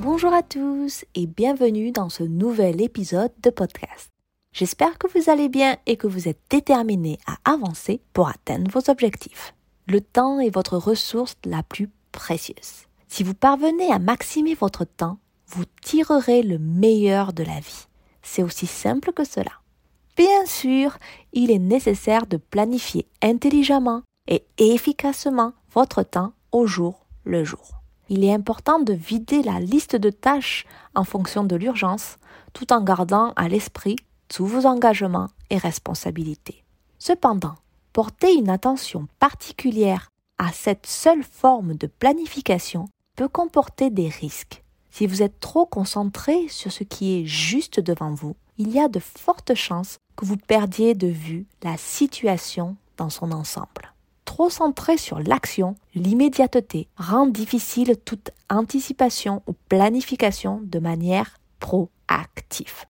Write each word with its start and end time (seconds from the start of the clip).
Bonjour 0.00 0.32
à 0.32 0.44
tous 0.44 1.04
et 1.16 1.26
bienvenue 1.26 1.90
dans 1.90 2.08
ce 2.08 2.22
nouvel 2.22 2.80
épisode 2.80 3.32
de 3.42 3.50
podcast. 3.50 4.12
J'espère 4.52 4.96
que 4.96 5.08
vous 5.08 5.28
allez 5.28 5.48
bien 5.48 5.76
et 5.86 5.96
que 5.96 6.06
vous 6.06 6.28
êtes 6.28 6.38
déterminés 6.50 7.18
à 7.26 7.52
avancer 7.52 8.00
pour 8.12 8.28
atteindre 8.28 8.70
vos 8.70 8.90
objectifs. 8.90 9.56
Le 9.88 10.00
temps 10.00 10.38
est 10.38 10.54
votre 10.54 10.76
ressource 10.76 11.34
la 11.44 11.64
plus 11.64 11.90
précieuse. 12.12 12.86
Si 13.08 13.24
vous 13.24 13.34
parvenez 13.34 13.90
à 13.90 13.98
maximer 13.98 14.54
votre 14.54 14.84
temps, 14.84 15.18
vous 15.48 15.64
tirerez 15.82 16.44
le 16.44 16.58
meilleur 16.58 17.32
de 17.32 17.42
la 17.42 17.58
vie. 17.58 17.88
C'est 18.22 18.44
aussi 18.44 18.68
simple 18.68 19.12
que 19.12 19.24
cela. 19.24 19.50
Bien 20.16 20.46
sûr, 20.46 20.96
il 21.32 21.50
est 21.50 21.58
nécessaire 21.58 22.28
de 22.28 22.36
planifier 22.36 23.08
intelligemment 23.20 24.02
et 24.28 24.44
efficacement 24.58 25.54
votre 25.74 26.04
temps 26.04 26.34
au 26.52 26.68
jour 26.68 27.04
le 27.24 27.42
jour. 27.42 27.77
Il 28.08 28.24
est 28.24 28.32
important 28.32 28.78
de 28.78 28.94
vider 28.94 29.42
la 29.42 29.60
liste 29.60 29.96
de 29.96 30.10
tâches 30.10 30.66
en 30.94 31.04
fonction 31.04 31.44
de 31.44 31.56
l'urgence, 31.56 32.16
tout 32.52 32.72
en 32.72 32.82
gardant 32.82 33.32
à 33.36 33.48
l'esprit 33.48 33.96
tous 34.28 34.46
vos 34.46 34.66
engagements 34.66 35.28
et 35.50 35.58
responsabilités. 35.58 36.64
Cependant, 36.98 37.54
porter 37.92 38.34
une 38.34 38.48
attention 38.48 39.08
particulière 39.18 40.10
à 40.38 40.52
cette 40.52 40.86
seule 40.86 41.22
forme 41.22 41.74
de 41.74 41.86
planification 41.86 42.88
peut 43.16 43.28
comporter 43.28 43.90
des 43.90 44.08
risques. 44.08 44.62
Si 44.90 45.06
vous 45.06 45.22
êtes 45.22 45.40
trop 45.40 45.66
concentré 45.66 46.48
sur 46.48 46.72
ce 46.72 46.84
qui 46.84 47.20
est 47.20 47.26
juste 47.26 47.80
devant 47.80 48.14
vous, 48.14 48.36
il 48.56 48.70
y 48.70 48.80
a 48.80 48.88
de 48.88 49.00
fortes 49.00 49.54
chances 49.54 49.98
que 50.16 50.24
vous 50.24 50.36
perdiez 50.36 50.94
de 50.94 51.06
vue 51.06 51.46
la 51.62 51.76
situation 51.76 52.76
dans 52.96 53.10
son 53.10 53.32
ensemble. 53.32 53.92
Trop 54.38 54.50
centré 54.50 54.96
sur 54.96 55.18
l'action, 55.18 55.74
l'immédiateté 55.96 56.86
rend 56.96 57.26
difficile 57.26 57.96
toute 58.04 58.30
anticipation 58.48 59.42
ou 59.48 59.52
planification 59.68 60.60
de 60.62 60.78
manière 60.78 61.38
proactive. 61.58 62.84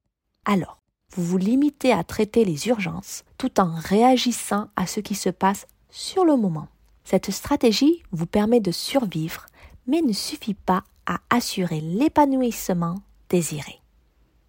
Alors, 0.44 0.82
vous 1.16 1.24
vous 1.24 1.38
limitez 1.38 1.94
à 1.94 2.04
traiter 2.04 2.44
les 2.44 2.68
urgences 2.68 3.24
tout 3.38 3.62
en 3.62 3.74
réagissant 3.74 4.68
à 4.76 4.86
ce 4.88 5.00
qui 5.00 5.16
se 5.16 5.30
passe 5.30 5.68
sur 5.90 6.26
le 6.26 6.36
moment. 6.36 6.68
Cette 7.06 7.32
stratégie 7.32 8.04
vous 8.12 8.26
permet 8.26 8.60
de 8.60 8.72
survivre, 8.72 9.46
mais 9.88 10.02
ne 10.02 10.12
suffit 10.12 10.54
pas 10.54 10.84
à 11.06 11.20
assurer 11.30 11.80
l'épanouissement 11.80 12.96
désiré. 13.30 13.80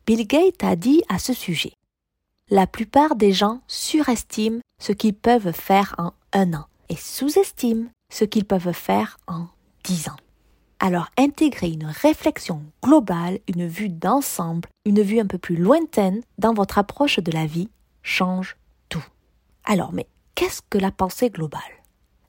Bill 0.04 0.26
Gates 0.26 0.64
a 0.64 0.74
dit 0.74 1.04
à 1.08 1.20
ce 1.20 1.32
sujet 1.32 1.74
La 2.50 2.66
plupart 2.66 3.14
des 3.14 3.32
gens 3.32 3.60
surestiment 3.68 4.58
ce 4.82 4.90
qu'ils 4.90 5.14
peuvent 5.14 5.52
faire 5.52 5.94
en 5.96 6.12
un 6.32 6.54
an 6.54 6.66
et 6.88 6.96
sous-estiment 6.96 7.88
ce 8.12 8.24
qu'ils 8.24 8.44
peuvent 8.44 8.72
faire 8.72 9.18
en 9.26 9.46
dix 9.84 10.08
ans. 10.08 10.16
Alors 10.80 11.08
intégrer 11.16 11.70
une 11.70 11.86
réflexion 11.86 12.62
globale, 12.82 13.40
une 13.48 13.66
vue 13.66 13.88
d'ensemble, 13.88 14.68
une 14.84 15.02
vue 15.02 15.18
un 15.18 15.26
peu 15.26 15.38
plus 15.38 15.56
lointaine 15.56 16.22
dans 16.38 16.54
votre 16.54 16.78
approche 16.78 17.18
de 17.18 17.32
la 17.32 17.46
vie 17.46 17.68
change 18.02 18.56
tout. 18.88 19.04
Alors 19.64 19.92
mais 19.92 20.06
qu'est-ce 20.34 20.62
que 20.70 20.78
la 20.78 20.92
pensée 20.92 21.30
globale? 21.30 21.62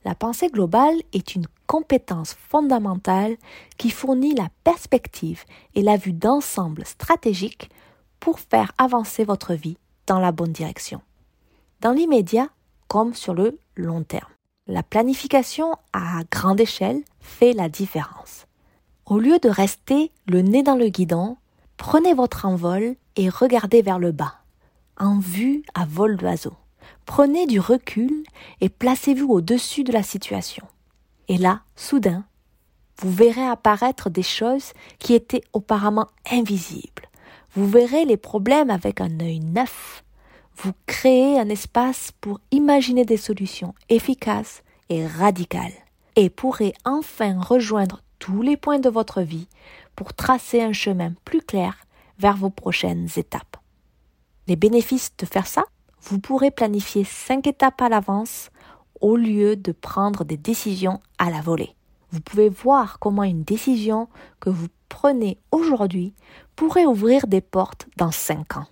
La 0.04 0.14
pensée 0.14 0.48
globale 0.48 0.96
est 1.12 1.34
une 1.34 1.46
compétence 1.66 2.34
fondamentale 2.48 3.36
qui 3.76 3.90
fournit 3.90 4.34
la 4.34 4.48
perspective 4.64 5.44
et 5.74 5.82
la 5.82 5.96
vue 5.96 6.14
d'ensemble 6.14 6.84
stratégique 6.86 7.70
pour 8.18 8.40
faire 8.40 8.72
avancer 8.78 9.24
votre 9.24 9.54
vie 9.54 9.76
dans 10.06 10.18
la 10.18 10.32
bonne 10.32 10.52
direction. 10.52 11.02
Dans 11.80 11.92
l'immédiat 11.92 12.48
comme 12.88 13.14
sur 13.14 13.34
le 13.34 13.58
long 13.76 14.02
terme. 14.02 14.32
La 14.70 14.84
planification 14.84 15.74
à 15.92 16.20
grande 16.30 16.60
échelle 16.60 17.02
fait 17.18 17.54
la 17.54 17.68
différence. 17.68 18.46
Au 19.04 19.18
lieu 19.18 19.40
de 19.40 19.48
rester 19.48 20.12
le 20.28 20.42
nez 20.42 20.62
dans 20.62 20.76
le 20.76 20.90
guidon, 20.90 21.36
prenez 21.76 22.14
votre 22.14 22.46
envol 22.46 22.94
et 23.16 23.28
regardez 23.28 23.82
vers 23.82 23.98
le 23.98 24.12
bas, 24.12 24.36
en 24.96 25.18
vue 25.18 25.64
à 25.74 25.86
vol 25.86 26.16
d'oiseau. 26.16 26.52
Prenez 27.04 27.48
du 27.48 27.58
recul 27.58 28.22
et 28.60 28.68
placez-vous 28.68 29.26
au-dessus 29.26 29.82
de 29.82 29.92
la 29.92 30.04
situation. 30.04 30.64
Et 31.26 31.36
là, 31.36 31.62
soudain, 31.74 32.22
vous 33.00 33.10
verrez 33.10 33.44
apparaître 33.44 34.08
des 34.08 34.22
choses 34.22 34.72
qui 35.00 35.14
étaient 35.14 35.42
auparavant 35.52 36.06
invisibles. 36.30 37.08
Vous 37.56 37.68
verrez 37.68 38.04
les 38.04 38.16
problèmes 38.16 38.70
avec 38.70 39.00
un 39.00 39.18
œil 39.18 39.40
neuf. 39.40 40.04
Vous 40.56 40.72
créez 40.86 41.38
un 41.38 41.48
espace 41.48 42.12
pour 42.20 42.40
imaginer 42.50 43.04
des 43.04 43.16
solutions 43.16 43.74
efficaces 43.88 44.62
et 44.88 45.06
radicales. 45.06 45.72
Et 46.16 46.28
pourrez 46.28 46.74
enfin 46.84 47.40
rejoindre 47.40 48.02
tous 48.18 48.42
les 48.42 48.56
points 48.56 48.78
de 48.78 48.90
votre 48.90 49.22
vie 49.22 49.48
pour 49.96 50.12
tracer 50.12 50.60
un 50.62 50.72
chemin 50.72 51.14
plus 51.24 51.40
clair 51.40 51.76
vers 52.18 52.36
vos 52.36 52.50
prochaines 52.50 53.08
étapes. 53.16 53.56
Les 54.46 54.56
bénéfices 54.56 55.12
de 55.16 55.26
faire 55.26 55.46
ça 55.46 55.64
Vous 56.02 56.18
pourrez 56.18 56.50
planifier 56.50 57.04
cinq 57.04 57.46
étapes 57.46 57.80
à 57.80 57.88
l'avance 57.88 58.50
au 59.00 59.16
lieu 59.16 59.56
de 59.56 59.72
prendre 59.72 60.24
des 60.24 60.36
décisions 60.36 61.00
à 61.18 61.30
la 61.30 61.40
volée. 61.40 61.74
Vous 62.12 62.20
pouvez 62.20 62.48
voir 62.48 62.98
comment 62.98 63.22
une 63.22 63.44
décision 63.44 64.08
que 64.40 64.50
vous 64.50 64.66
prenez 64.88 65.38
aujourd'hui 65.52 66.12
pourrait 66.56 66.86
ouvrir 66.86 67.26
des 67.26 67.40
portes 67.40 67.86
dans 67.96 68.10
cinq 68.10 68.56
ans. 68.56 68.66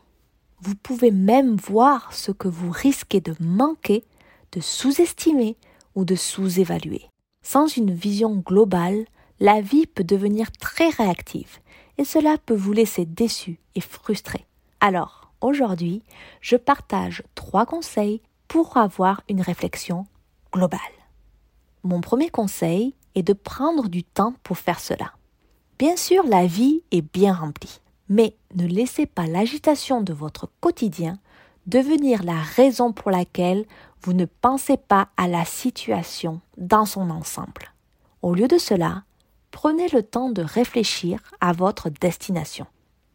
Vous 0.60 0.74
pouvez 0.74 1.10
même 1.10 1.56
voir 1.56 2.12
ce 2.12 2.32
que 2.32 2.48
vous 2.48 2.70
risquez 2.70 3.20
de 3.20 3.34
manquer, 3.40 4.04
de 4.52 4.60
sous-estimer 4.60 5.56
ou 5.94 6.04
de 6.04 6.16
sous-évaluer. 6.16 7.06
Sans 7.42 7.76
une 7.76 7.92
vision 7.92 8.36
globale, 8.36 9.04
la 9.40 9.60
vie 9.60 9.86
peut 9.86 10.04
devenir 10.04 10.50
très 10.52 10.88
réactive 10.88 11.58
et 11.96 12.04
cela 12.04 12.36
peut 12.38 12.56
vous 12.56 12.72
laisser 12.72 13.04
déçu 13.04 13.60
et 13.74 13.80
frustré. 13.80 14.46
Alors, 14.80 15.32
aujourd'hui, 15.40 16.02
je 16.40 16.56
partage 16.56 17.22
trois 17.34 17.66
conseils 17.66 18.20
pour 18.48 18.76
avoir 18.76 19.22
une 19.28 19.40
réflexion 19.40 20.06
globale. 20.52 20.80
Mon 21.84 22.00
premier 22.00 22.30
conseil 22.30 22.94
est 23.14 23.22
de 23.22 23.32
prendre 23.32 23.88
du 23.88 24.02
temps 24.02 24.34
pour 24.42 24.58
faire 24.58 24.80
cela. 24.80 25.12
Bien 25.78 25.96
sûr, 25.96 26.26
la 26.26 26.46
vie 26.46 26.82
est 26.90 27.02
bien 27.02 27.32
remplie, 27.32 27.80
mais 28.08 28.36
ne 28.54 28.66
laissez 28.66 29.06
pas 29.06 29.26
l'agitation 29.26 30.00
de 30.00 30.12
votre 30.12 30.48
quotidien 30.60 31.18
devenir 31.66 32.22
la 32.22 32.40
raison 32.40 32.92
pour 32.92 33.10
laquelle 33.10 33.66
vous 34.02 34.14
ne 34.14 34.24
pensez 34.24 34.76
pas 34.76 35.08
à 35.16 35.28
la 35.28 35.44
situation 35.44 36.40
dans 36.56 36.86
son 36.86 37.10
ensemble. 37.10 37.72
Au 38.22 38.34
lieu 38.34 38.48
de 38.48 38.58
cela, 38.58 39.04
prenez 39.50 39.88
le 39.88 40.02
temps 40.02 40.30
de 40.30 40.42
réfléchir 40.42 41.20
à 41.40 41.52
votre 41.52 41.90
destination. 41.90 42.66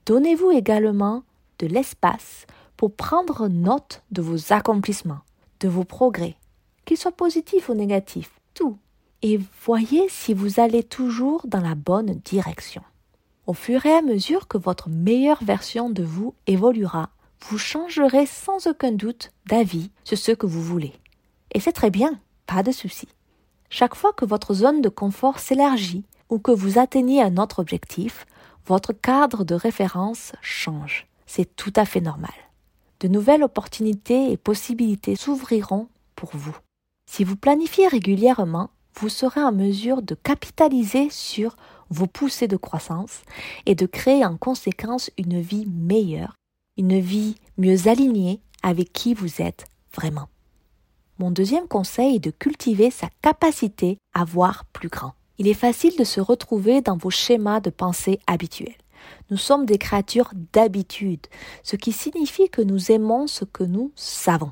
Donnez-vous 0.06 0.52
également 0.52 1.24
de 1.60 1.68
l'espace 1.68 2.46
pour 2.78 2.94
prendre 2.94 3.48
note 3.48 4.04
de 4.12 4.22
vos 4.22 4.54
accomplissements, 4.54 5.22
de 5.60 5.68
vos 5.68 5.86
progrès, 5.86 6.36
qu'ils 6.86 6.98
soient 6.98 7.12
positifs 7.12 7.70
ou 7.70 7.74
négatifs, 7.74 8.40
tout. 8.54 8.78
Et 9.22 9.40
voyez 9.64 10.08
si 10.10 10.34
vous 10.34 10.60
allez 10.60 10.84
toujours 10.84 11.48
dans 11.48 11.62
la 11.62 11.76
bonne 11.76 12.20
direction. 12.26 12.84
Au 13.46 13.54
fur 13.54 13.86
et 13.86 13.94
à 13.94 14.02
mesure 14.02 14.48
que 14.48 14.58
votre 14.58 14.88
meilleure 14.90 15.44
version 15.44 15.90
de 15.90 16.04
vous 16.04 16.34
évoluera, 16.48 17.10
vous 17.42 17.58
changerez 17.58 18.26
sans 18.26 18.68
aucun 18.68 18.94
doute 18.94 19.32
d'avis 19.48 19.92
sur 20.06 20.18
ce 20.18 20.32
que 20.32 20.46
vous 20.46 20.62
voulez. 20.62 20.94
Et 21.54 21.60
c'est 21.60 21.74
très 21.74 21.90
bien, 21.90 22.20
pas 22.48 22.64
de 22.64 22.72
souci. 22.72 23.10
Chaque 23.70 23.96
fois 23.96 24.14
que 24.14 24.24
votre 24.24 24.54
zone 24.54 24.82
de 24.82 24.88
confort 24.88 25.40
s'élargit 25.40 26.06
ou 26.30 26.40
que 26.40 26.52
vous 26.52 26.80
atteignez 26.80 27.22
un 27.22 27.36
autre 27.36 27.60
objectif, 27.60 28.26
votre 28.66 28.94
cadre 28.94 29.44
de 29.44 29.56
référence 29.56 30.32
change. 30.42 31.08
C'est 31.26 31.56
tout 31.56 31.74
à 31.76 31.84
fait 31.84 32.00
normal. 32.00 32.32
De 33.02 33.10
nouvelles 33.10 33.44
opportunités 33.44 34.32
et 34.32 34.38
possibilités 34.38 35.18
s'ouvriront 35.18 35.90
pour 36.16 36.30
vous. 36.34 36.56
Si 37.12 37.26
vous 37.26 37.36
planifiez 37.36 37.90
régulièrement, 37.90 38.70
vous 38.96 39.10
serez 39.10 39.44
en 39.44 39.52
mesure 39.52 40.02
de 40.02 40.16
capitaliser 40.16 41.10
sur 41.10 41.58
vos 41.94 42.08
poussées 42.08 42.48
de 42.48 42.58
croissance 42.58 43.22
et 43.66 43.76
de 43.76 43.86
créer 43.86 44.26
en 44.26 44.38
conséquence 44.38 45.12
une 45.18 45.40
vie 45.40 45.66
meilleure, 45.68 46.36
une 46.78 47.00
vie 47.00 47.36
mieux 47.58 47.88
alignée 47.88 48.42
avec 48.64 48.92
qui 48.92 49.14
vous 49.14 49.42
êtes 49.42 49.66
vraiment. 49.96 50.28
Mon 51.20 51.32
deuxième 51.32 51.68
conseil 51.68 52.16
est 52.16 52.20
de 52.20 52.32
cultiver 52.32 52.90
sa 52.90 53.08
capacité 53.22 53.98
à 54.14 54.26
voir 54.26 54.66
plus 54.74 54.90
grand. 54.90 55.14
Il 55.38 55.48
est 55.48 55.54
facile 55.54 55.96
de 55.98 56.04
se 56.04 56.20
retrouver 56.20 56.82
dans 56.82 56.98
vos 56.98 57.10
schémas 57.10 57.60
de 57.60 57.70
pensée 57.70 58.20
habituels. 58.28 58.76
Nous 59.30 59.38
sommes 59.38 59.66
des 59.66 59.78
créatures 59.78 60.32
d'habitude, 60.54 61.28
ce 61.62 61.76
qui 61.76 61.92
signifie 61.92 62.50
que 62.50 62.62
nous 62.62 62.92
aimons 62.92 63.28
ce 63.28 63.46
que 63.46 63.64
nous 63.64 63.92
savons. 63.96 64.52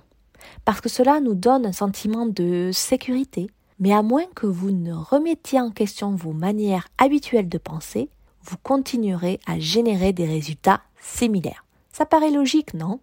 Parce 0.65 0.81
que 0.81 0.89
cela 0.89 1.19
nous 1.19 1.35
donne 1.35 1.65
un 1.65 1.71
sentiment 1.71 2.25
de 2.25 2.71
sécurité, 2.73 3.49
mais 3.81 3.91
à 3.91 4.03
moins 4.03 4.27
que 4.35 4.45
vous 4.45 4.71
ne 4.71 4.93
remettiez 4.93 5.59
en 5.59 5.71
question 5.71 6.15
vos 6.15 6.33
manières 6.33 6.87
habituelles 6.99 7.49
de 7.49 7.57
penser, 7.57 8.09
vous 8.43 8.57
continuerez 8.61 9.39
à 9.47 9.59
générer 9.59 10.13
des 10.13 10.27
résultats 10.27 10.81
similaires. 11.01 11.65
Ça 11.91 12.05
paraît 12.05 12.31
logique, 12.31 12.75
non? 12.75 12.99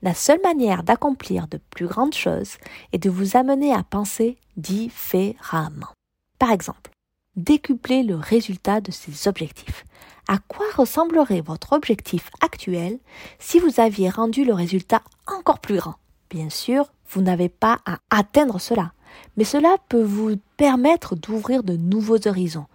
La 0.00 0.14
seule 0.14 0.40
manière 0.42 0.84
d'accomplir 0.84 1.48
de 1.48 1.58
plus 1.70 1.86
grandes 1.86 2.14
choses 2.14 2.56
est 2.92 2.98
de 2.98 3.10
vous 3.10 3.36
amener 3.36 3.74
à 3.74 3.82
penser 3.82 4.38
différemment. 4.56 5.92
Par 6.38 6.52
exemple, 6.52 6.92
décupler 7.36 8.04
le 8.04 8.16
résultat 8.16 8.80
de 8.80 8.92
ces 8.92 9.28
objectifs. 9.28 9.84
À 10.28 10.38
quoi 10.38 10.66
ressemblerait 10.76 11.40
votre 11.40 11.72
objectif 11.72 12.30
actuel 12.40 12.98
si 13.40 13.58
vous 13.58 13.80
aviez 13.80 14.08
rendu 14.08 14.44
le 14.44 14.54
résultat 14.54 15.02
encore 15.26 15.58
plus 15.58 15.78
grand? 15.78 15.94
Bien 16.30 16.48
sûr, 16.48 16.92
vous 17.10 17.22
n'avez 17.22 17.48
pas 17.48 17.80
à 17.86 17.98
atteindre 18.10 18.60
cela, 18.60 18.92
mais 19.36 19.44
cela 19.44 19.76
peut 19.88 20.02
vous 20.02 20.36
permettre 20.56 21.16
d'ouvrir 21.16 21.62
de 21.62 21.76
nouveaux 21.76 22.26
horizons 22.26 22.66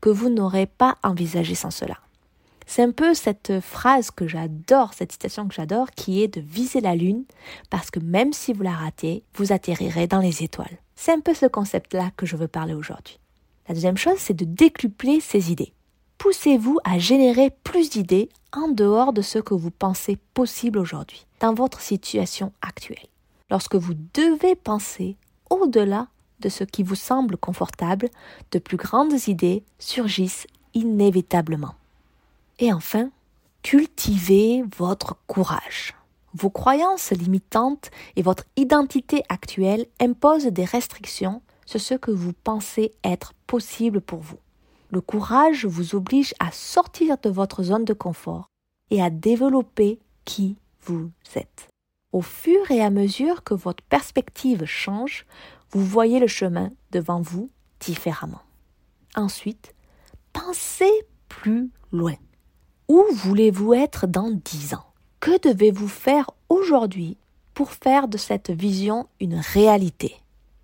que 0.00 0.10
vous 0.10 0.28
n'aurez 0.28 0.66
pas 0.66 0.96
envisagés 1.02 1.54
sans 1.54 1.70
cela. 1.70 1.96
C'est 2.66 2.82
un 2.82 2.90
peu 2.90 3.14
cette 3.14 3.60
phrase 3.60 4.10
que 4.10 4.26
j'adore, 4.26 4.92
cette 4.92 5.12
citation 5.12 5.46
que 5.46 5.54
j'adore, 5.54 5.92
qui 5.92 6.22
est 6.22 6.28
de 6.28 6.40
viser 6.40 6.80
la 6.80 6.96
lune, 6.96 7.24
parce 7.70 7.90
que 7.90 8.00
même 8.00 8.32
si 8.32 8.52
vous 8.52 8.62
la 8.62 8.72
ratez, 8.72 9.22
vous 9.34 9.52
atterrirez 9.52 10.08
dans 10.08 10.18
les 10.18 10.42
étoiles. 10.42 10.78
C'est 10.96 11.12
un 11.12 11.20
peu 11.20 11.32
ce 11.32 11.46
concept-là 11.46 12.10
que 12.16 12.26
je 12.26 12.36
veux 12.36 12.48
parler 12.48 12.74
aujourd'hui. 12.74 13.20
La 13.68 13.74
deuxième 13.74 13.96
chose, 13.96 14.18
c'est 14.18 14.34
de 14.34 14.44
décupler 14.44 15.20
ces 15.20 15.52
idées. 15.52 15.72
Poussez-vous 16.18 16.78
à 16.84 16.98
générer 16.98 17.50
plus 17.62 17.90
d'idées 17.90 18.30
en 18.52 18.68
dehors 18.68 19.12
de 19.12 19.22
ce 19.22 19.38
que 19.38 19.54
vous 19.54 19.70
pensez 19.70 20.18
possible 20.34 20.78
aujourd'hui, 20.78 21.26
dans 21.40 21.54
votre 21.54 21.80
situation 21.80 22.52
actuelle. 22.62 23.06
Lorsque 23.50 23.76
vous 23.76 23.94
devez 24.14 24.56
penser 24.56 25.16
au-delà 25.50 26.08
de 26.40 26.48
ce 26.48 26.64
qui 26.64 26.82
vous 26.82 26.94
semble 26.94 27.36
confortable, 27.36 28.08
de 28.52 28.58
plus 28.58 28.76
grandes 28.76 29.26
idées 29.26 29.62
surgissent 29.78 30.46
inévitablement. 30.74 31.74
Et 32.58 32.72
enfin, 32.72 33.10
cultivez 33.62 34.64
votre 34.76 35.16
courage. 35.26 35.94
Vos 36.34 36.50
croyances 36.50 37.12
limitantes 37.12 37.90
et 38.16 38.22
votre 38.22 38.44
identité 38.56 39.22
actuelle 39.28 39.86
imposent 40.00 40.46
des 40.46 40.64
restrictions 40.64 41.40
sur 41.64 41.80
ce 41.80 41.94
que 41.94 42.10
vous 42.10 42.32
pensez 42.32 42.92
être 43.02 43.32
possible 43.46 44.00
pour 44.00 44.20
vous. 44.20 44.38
Le 44.90 45.00
courage 45.00 45.64
vous 45.64 45.94
oblige 45.94 46.34
à 46.38 46.52
sortir 46.52 47.16
de 47.22 47.30
votre 47.30 47.62
zone 47.62 47.84
de 47.84 47.92
confort 47.92 48.48
et 48.90 49.02
à 49.02 49.10
développer 49.10 49.98
qui 50.24 50.56
vous 50.82 51.10
êtes. 51.34 51.68
Au 52.12 52.22
fur 52.22 52.70
et 52.70 52.80
à 52.82 52.90
mesure 52.90 53.42
que 53.42 53.54
votre 53.54 53.82
perspective 53.84 54.64
change, 54.64 55.26
vous 55.70 55.84
voyez 55.84 56.18
le 56.18 56.26
chemin 56.26 56.70
devant 56.90 57.20
vous 57.20 57.50
différemment. 57.80 58.42
Ensuite, 59.16 59.74
pensez 60.32 60.90
plus 61.28 61.70
loin. 61.92 62.14
Où 62.88 63.02
voulez-vous 63.12 63.74
être 63.74 64.06
dans 64.06 64.30
dix 64.30 64.74
ans? 64.74 64.86
Que 65.20 65.40
devez-vous 65.40 65.88
faire 65.88 66.30
aujourd'hui 66.48 67.16
pour 67.54 67.72
faire 67.72 68.06
de 68.06 68.18
cette 68.18 68.50
vision 68.50 69.08
une 69.20 69.36
réalité? 69.36 70.14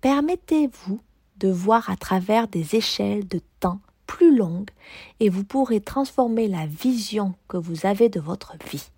Permettez-vous 0.01 1.01
de 1.37 1.49
voir 1.49 1.89
à 1.89 1.97
travers 1.97 2.47
des 2.47 2.75
échelles 2.75 3.27
de 3.27 3.41
temps 3.59 3.81
plus 4.07 4.35
longues 4.35 4.69
et 5.19 5.29
vous 5.29 5.43
pourrez 5.43 5.81
transformer 5.81 6.47
la 6.47 6.65
vision 6.65 7.33
que 7.47 7.57
vous 7.57 7.85
avez 7.85 8.09
de 8.09 8.19
votre 8.19 8.55
vie. 8.69 8.89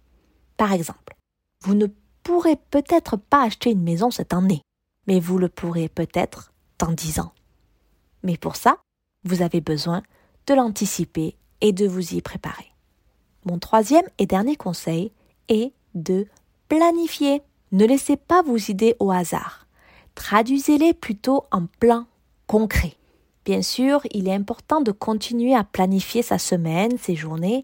Par 0.57 0.73
exemple, 0.73 1.15
vous 1.63 1.73
ne 1.73 1.87
pourrez 2.25 2.57
peut-être 2.71 3.15
pas 3.15 3.43
acheter 3.43 3.71
une 3.71 3.83
maison 3.83 4.11
cette 4.11 4.33
année, 4.33 4.61
mais 5.07 5.21
vous 5.21 5.37
le 5.37 5.47
pourrez 5.47 5.87
peut-être 5.87 6.51
dans 6.77 6.91
dix 6.91 7.19
ans. 7.19 7.31
Mais 8.23 8.35
pour 8.35 8.57
ça, 8.57 8.79
vous 9.23 9.41
avez 9.41 9.61
besoin 9.61 10.03
de 10.47 10.53
l'anticiper 10.53 11.37
et 11.61 11.71
de 11.71 11.87
vous 11.87 12.15
y 12.15 12.21
préparer. 12.21 12.73
Mon 13.45 13.59
troisième 13.59 14.05
et 14.17 14.25
dernier 14.25 14.57
conseil 14.57 15.13
est 15.47 15.71
de 15.93 16.27
planifier. 16.67 17.41
Ne 17.71 17.85
laissez 17.85 18.17
pas 18.17 18.41
vos 18.41 18.57
idées 18.57 18.97
au 18.99 19.11
hasard 19.11 19.65
traduisez-les 20.15 20.93
plutôt 20.93 21.45
en 21.51 21.67
plans 21.79 22.05
concrets. 22.47 22.95
Bien 23.43 23.61
sûr, 23.61 24.01
il 24.11 24.27
est 24.27 24.33
important 24.33 24.81
de 24.81 24.91
continuer 24.91 25.53
à 25.53 25.63
planifier 25.63 26.23
sa 26.23 26.39
semaine, 26.39 26.97
ses 26.97 27.15
journées, 27.15 27.63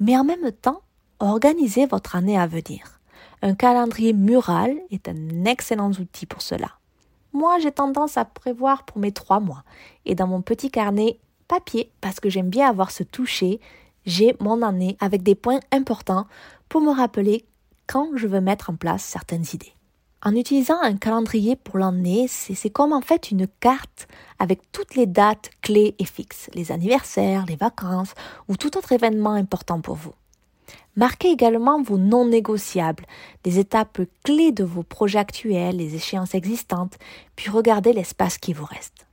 mais 0.00 0.16
en 0.16 0.24
même 0.24 0.50
temps, 0.52 0.80
organisez 1.18 1.84
votre 1.86 2.16
année 2.16 2.38
à 2.38 2.46
venir. 2.46 2.97
Un 3.40 3.54
calendrier 3.54 4.12
mural 4.12 4.76
est 4.90 5.08
un 5.08 5.44
excellent 5.44 5.92
outil 5.92 6.26
pour 6.26 6.42
cela. 6.42 6.72
Moi, 7.32 7.58
j'ai 7.60 7.70
tendance 7.70 8.16
à 8.16 8.24
prévoir 8.24 8.84
pour 8.84 8.98
mes 8.98 9.12
trois 9.12 9.38
mois. 9.38 9.62
Et 10.06 10.14
dans 10.14 10.26
mon 10.26 10.42
petit 10.42 10.70
carnet 10.70 11.20
papier, 11.46 11.92
parce 12.00 12.18
que 12.18 12.30
j'aime 12.30 12.50
bien 12.50 12.68
avoir 12.68 12.90
ce 12.90 13.04
toucher, 13.04 13.60
j'ai 14.06 14.34
mon 14.40 14.62
année 14.62 14.96
avec 15.00 15.22
des 15.22 15.34
points 15.34 15.60
importants 15.70 16.26
pour 16.68 16.80
me 16.80 16.90
rappeler 16.90 17.44
quand 17.86 18.10
je 18.16 18.26
veux 18.26 18.40
mettre 18.40 18.70
en 18.70 18.76
place 18.76 19.04
certaines 19.04 19.44
idées. 19.52 19.72
En 20.24 20.34
utilisant 20.34 20.80
un 20.82 20.96
calendrier 20.96 21.54
pour 21.54 21.78
l'année, 21.78 22.26
c'est 22.26 22.70
comme 22.70 22.92
en 22.92 23.00
fait 23.00 23.30
une 23.30 23.46
carte 23.60 24.08
avec 24.40 24.72
toutes 24.72 24.96
les 24.96 25.06
dates 25.06 25.50
clés 25.62 25.94
et 26.00 26.04
fixes, 26.04 26.50
les 26.54 26.72
anniversaires, 26.72 27.46
les 27.46 27.54
vacances 27.54 28.14
ou 28.48 28.56
tout 28.56 28.76
autre 28.76 28.90
événement 28.90 29.32
important 29.32 29.80
pour 29.80 29.94
vous. 29.94 30.14
Marquez 30.98 31.30
également 31.30 31.80
vos 31.80 31.96
non 31.96 32.26
négociables, 32.26 33.06
les 33.44 33.60
étapes 33.60 34.00
clés 34.24 34.50
de 34.50 34.64
vos 34.64 34.82
projets 34.82 35.20
actuels, 35.20 35.76
les 35.76 35.94
échéances 35.94 36.34
existantes, 36.34 36.98
puis 37.36 37.50
regardez 37.50 37.92
l'espace 37.92 38.36
qui 38.36 38.52
vous 38.52 38.64
reste. 38.64 39.06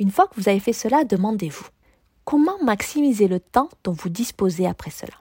Une 0.00 0.10
fois 0.10 0.26
que 0.26 0.34
vous 0.34 0.48
avez 0.48 0.58
fait 0.58 0.72
cela, 0.72 1.04
demandez-vous 1.04 1.66
comment 2.24 2.60
maximiser 2.64 3.28
le 3.28 3.38
temps 3.38 3.68
dont 3.84 3.92
vous 3.92 4.08
disposez 4.08 4.66
après 4.66 4.90
cela? 4.90 5.12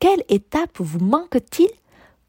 Quelle 0.00 0.24
étape 0.28 0.80
vous 0.80 0.98
manque-t-il 0.98 1.70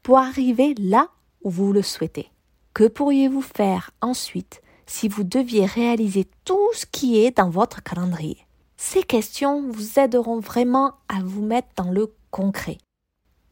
pour 0.04 0.18
arriver 0.18 0.74
là 0.78 1.08
où 1.42 1.50
vous 1.50 1.72
le 1.72 1.82
souhaitez? 1.82 2.30
Que 2.74 2.86
pourriez-vous 2.86 3.42
faire 3.42 3.90
ensuite 4.02 4.62
si 4.86 5.08
vous 5.08 5.24
deviez 5.24 5.66
réaliser 5.66 6.28
tout 6.44 6.70
ce 6.74 6.86
qui 6.86 7.18
est 7.24 7.38
dans 7.38 7.50
votre 7.50 7.82
calendrier? 7.82 8.38
Ces 8.76 9.02
questions 9.02 9.68
vous 9.68 9.98
aideront 9.98 10.38
vraiment 10.38 10.92
à 11.08 11.24
vous 11.24 11.42
mettre 11.42 11.70
dans 11.74 11.90
le 11.90 12.14
concret. 12.30 12.78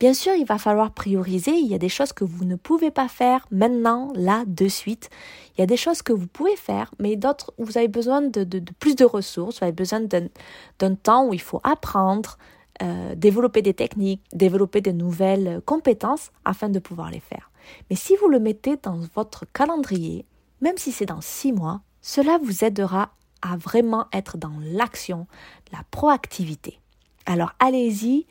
Bien 0.01 0.13
sûr, 0.13 0.35
il 0.35 0.45
va 0.45 0.59
falloir 0.59 0.93
prioriser. 0.93 1.53
Il 1.53 1.67
y 1.67 1.75
a 1.75 1.79
des 1.79 1.89
choses 1.89 2.13
que 2.13 2.25
vous 2.25 2.45
ne 2.45 2.57
pouvez 2.57 2.91
pas 2.91 3.09
faire 3.09 3.47
maintenant, 3.51 4.13
là, 4.15 4.45
de 4.47 4.69
suite. 4.69 5.09
Il 5.57 5.61
y 5.61 5.65
a 5.65 5.67
des 5.67 5.77
choses 5.77 6.03
que 6.03 6.13
vous 6.13 6.27
pouvez 6.27 6.57
faire, 6.57 6.93
mais 6.99 7.17
d'autres, 7.17 7.53
vous 7.59 7.79
avez 7.79 7.89
besoin 7.89 8.21
de, 8.21 8.45
plus 8.79 8.97
de 8.97 9.05
ressources, 9.05 9.59
vous 9.59 9.65
avez 9.65 9.73
besoin 9.73 10.01
d'un 10.01 10.95
temps 10.97 11.29
où 11.29 11.35
il 11.35 11.41
faut 11.41 11.61
apprendre, 11.63 12.39
euh, 12.83 13.15
développer 13.15 13.63
des 13.63 13.75
techniques, 13.75 14.23
développer 14.33 14.81
de 14.81 14.91
nouvelles 14.91 15.63
compétences 15.65 16.33
afin 16.45 16.69
de 16.69 16.81
pouvoir 16.81 17.11
les 17.11 17.21
faire. 17.21 17.51
Mais 17.89 17.97
si 17.97 18.17
vous 18.17 18.29
le 18.29 18.41
mettez 18.41 18.77
dans 18.83 18.99
votre 19.15 19.45
calendrier, 19.53 20.27
même 20.61 20.77
si 20.77 20.91
c'est 20.91 21.07
dans 21.07 21.21
six 21.21 21.53
mois, 21.53 21.83
cela 22.03 22.39
vous 22.43 22.65
aidera 22.65 23.11
à 23.43 23.57
vraiment 23.57 24.07
être 24.13 24.39
dans 24.39 24.55
l'action, 24.61 25.27
la 25.73 25.83
proactivité. 25.91 26.81
Alors 27.27 27.53
allez-y, 27.61 28.27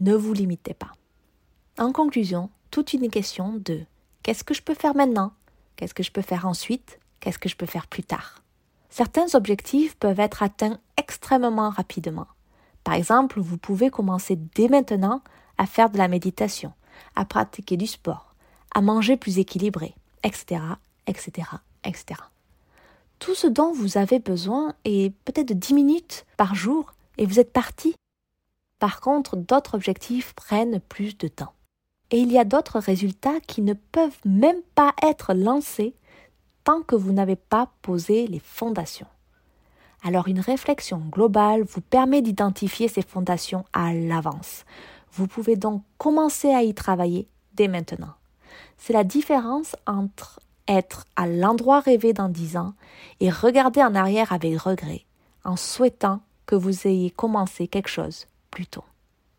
ne 0.00 0.14
vous 0.14 0.32
limitez 0.32 0.74
pas. 0.74 0.92
En 1.76 1.90
conclusion, 1.90 2.50
toute 2.70 2.92
une 2.92 3.10
question 3.10 3.52
de 3.54 3.80
qu'est-ce 4.22 4.44
que 4.44 4.54
je 4.54 4.62
peux 4.62 4.74
faire 4.74 4.94
maintenant? 4.94 5.32
Qu'est-ce 5.74 5.92
que 5.92 6.04
je 6.04 6.12
peux 6.12 6.22
faire 6.22 6.46
ensuite? 6.46 7.00
Qu'est-ce 7.18 7.40
que 7.40 7.48
je 7.48 7.56
peux 7.56 7.66
faire 7.66 7.88
plus 7.88 8.04
tard? 8.04 8.42
Certains 8.90 9.34
objectifs 9.34 9.96
peuvent 9.96 10.20
être 10.20 10.44
atteints 10.44 10.78
extrêmement 10.96 11.70
rapidement. 11.70 12.28
Par 12.84 12.94
exemple, 12.94 13.40
vous 13.40 13.58
pouvez 13.58 13.90
commencer 13.90 14.36
dès 14.54 14.68
maintenant 14.68 15.20
à 15.58 15.66
faire 15.66 15.90
de 15.90 15.98
la 15.98 16.06
méditation, 16.06 16.72
à 17.16 17.24
pratiquer 17.24 17.76
du 17.76 17.88
sport, 17.88 18.36
à 18.72 18.80
manger 18.80 19.16
plus 19.16 19.40
équilibré, 19.40 19.96
etc., 20.22 20.60
etc., 21.08 21.48
etc. 21.82 22.20
Tout 23.18 23.34
ce 23.34 23.48
dont 23.48 23.72
vous 23.72 23.98
avez 23.98 24.20
besoin 24.20 24.74
est 24.84 25.12
peut-être 25.24 25.48
de 25.48 25.54
10 25.54 25.74
minutes 25.74 26.24
par 26.36 26.54
jour 26.54 26.94
et 27.18 27.26
vous 27.26 27.40
êtes 27.40 27.52
parti. 27.52 27.96
Par 28.78 29.00
contre, 29.00 29.36
d'autres 29.36 29.74
objectifs 29.74 30.34
prennent 30.34 30.78
plus 30.78 31.18
de 31.18 31.26
temps. 31.26 31.52
Et 32.10 32.18
il 32.18 32.30
y 32.30 32.38
a 32.38 32.44
d'autres 32.44 32.78
résultats 32.78 33.40
qui 33.46 33.62
ne 33.62 33.72
peuvent 33.74 34.18
même 34.24 34.60
pas 34.74 34.94
être 35.02 35.34
lancés 35.34 35.94
tant 36.64 36.82
que 36.82 36.94
vous 36.94 37.12
n'avez 37.12 37.36
pas 37.36 37.70
posé 37.82 38.26
les 38.26 38.38
fondations. 38.38 39.06
Alors 40.02 40.28
une 40.28 40.40
réflexion 40.40 40.98
globale 41.10 41.62
vous 41.62 41.80
permet 41.80 42.22
d'identifier 42.22 42.88
ces 42.88 43.02
fondations 43.02 43.64
à 43.72 43.94
l'avance. 43.94 44.64
Vous 45.12 45.26
pouvez 45.26 45.56
donc 45.56 45.82
commencer 45.96 46.50
à 46.50 46.62
y 46.62 46.74
travailler 46.74 47.26
dès 47.54 47.68
maintenant. 47.68 48.14
C'est 48.76 48.92
la 48.92 49.04
différence 49.04 49.76
entre 49.86 50.40
être 50.68 51.04
à 51.16 51.26
l'endroit 51.26 51.80
rêvé 51.80 52.12
dans 52.12 52.28
dix 52.28 52.56
ans 52.56 52.74
et 53.20 53.30
regarder 53.30 53.82
en 53.82 53.94
arrière 53.94 54.32
avec 54.32 54.58
regret, 54.58 55.04
en 55.44 55.56
souhaitant 55.56 56.20
que 56.46 56.54
vous 56.54 56.86
ayez 56.86 57.10
commencé 57.10 57.68
quelque 57.68 57.88
chose 57.88 58.26
plus 58.50 58.66
tôt. 58.66 58.84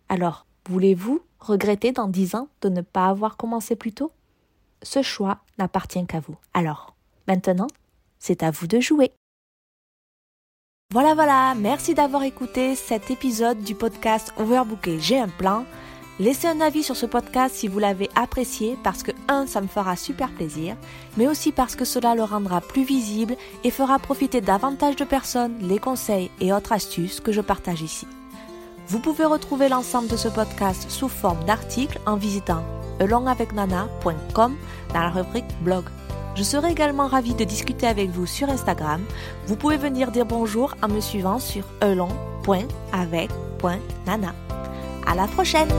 Alors, 0.10 0.46
voulez-vous 0.68 1.22
regretter 1.46 1.92
dans 1.92 2.08
dix 2.08 2.36
ans 2.36 2.48
de 2.62 2.70
ne 2.70 2.82
pas 2.82 3.08
avoir 3.08 3.38
commencé 3.38 3.76
plus 3.76 3.94
tôt? 3.94 4.12
Ce 4.84 5.02
choix 5.02 5.40
n'appartient 5.58 6.06
qu'à 6.06 6.20
vous. 6.20 6.36
Alors, 6.54 6.96
maintenant, 7.28 7.68
c'est 8.20 8.44
à 8.44 8.52
vous 8.52 8.68
de 8.68 8.80
jouer. 8.80 9.12
Voilà, 10.94 11.16
voilà, 11.16 11.56
merci 11.56 11.94
d'avoir 11.94 12.24
écouté 12.24 12.76
cet 12.76 13.10
épisode 13.10 13.64
du 13.64 13.76
podcast 13.76 14.32
Overbooké, 14.38 15.00
j'ai 15.00 15.20
un 15.20 15.28
plan. 15.28 15.66
Laissez 16.20 16.48
un 16.48 16.62
avis 16.62 16.84
sur 16.84 16.96
ce 16.96 17.06
podcast 17.06 17.56
si 17.56 17.68
vous 17.68 17.80
l'avez 17.80 18.10
apprécié 18.16 18.78
parce 18.84 19.04
que, 19.04 19.12
un, 19.28 19.48
ça 19.48 19.60
me 19.60 19.68
fera 19.68 19.98
super 19.98 20.32
plaisir, 20.32 20.78
mais 21.18 21.28
aussi 21.28 21.52
parce 21.52 21.76
que 21.76 21.84
cela 21.84 22.16
le 22.16 22.24
rendra 22.24 22.62
plus 22.62 22.86
visible 22.86 23.36
et 23.66 23.72
fera 23.72 24.00
profiter 24.00 24.40
davantage 24.40 24.96
de 24.96 25.04
personnes 25.04 25.58
les 25.60 25.80
conseils 25.80 26.32
et 26.40 26.54
autres 26.54 26.72
astuces 26.72 27.20
que 27.20 27.34
je 27.34 27.42
partage 27.42 27.82
ici. 27.82 28.08
Vous 28.88 29.00
pouvez 29.00 29.26
retrouver 29.26 29.70
l'ensemble 29.70 30.08
de 30.08 30.18
ce 30.18 30.28
podcast 30.28 30.90
sous 30.90 31.10
forme 31.10 31.44
d'articles 31.46 32.00
en 32.06 32.16
visitant 32.16 32.64
alongavecnana.com 33.00 34.56
dans 34.94 35.00
la 35.00 35.10
rubrique 35.10 35.46
blog. 35.62 35.86
Je 36.36 36.44
serai 36.44 36.72
également 36.72 37.08
ravie 37.08 37.34
de 37.34 37.44
discuter 37.44 37.88
avec 37.88 38.10
vous 38.10 38.26
sur 38.26 38.50
Instagram. 38.50 39.02
Vous 39.48 39.56
pouvez 39.56 39.78
venir 39.78 40.12
dire 40.12 40.26
bonjour 40.26 40.76
en 40.84 40.90
me 40.90 41.00
suivant 41.00 41.40
sur 41.40 41.64
elong.avec.nana. 41.82 44.36
À 45.08 45.16
la 45.16 45.28
prochaine! 45.28 45.72